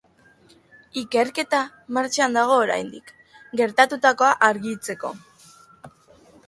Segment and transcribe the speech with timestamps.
[1.01, 1.59] Ikerketa
[1.97, 3.13] martxan dago oraindik,
[3.61, 5.15] gertatutakoa argitzeko.